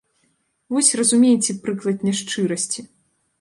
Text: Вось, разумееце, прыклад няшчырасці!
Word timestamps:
Вось, 0.75 0.89
разумееце, 0.99 1.55
прыклад 1.67 2.07
няшчырасці! 2.09 2.87